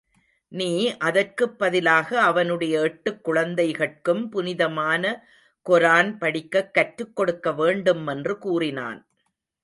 நீ 0.51 0.97
அதற்குப் 0.97 1.59
பதிலாக 1.59 2.21
அவனுடைய 2.21 2.81
எட்டு 2.81 3.19
குழந்தைகட்டும் 3.25 4.29
புனிதமான 4.29 5.03
கொரான் 5.69 6.17
படிக்கக் 6.17 6.73
கற்றுக் 6.73 7.15
கொடுக்க 7.15 7.51
வேண்டும் 7.51 8.07
என்று 8.07 8.37
கூறினான். 8.37 9.07